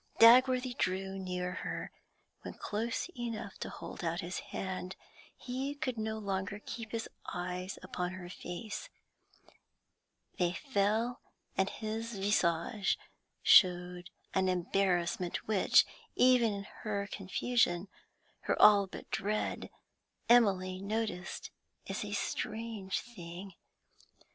[0.19, 1.91] Dagworthy drew near to her;
[2.41, 4.95] when close enough to hold out his hand,
[5.37, 8.89] he could no longer keep his eyes upon her face;
[10.39, 11.21] they fell,
[11.55, 12.97] and his visage
[13.43, 17.87] showed an embarrassment which, even in her confusion
[18.45, 19.69] her all but dread
[20.27, 21.51] Emily noticed
[21.87, 23.53] as a strange thing.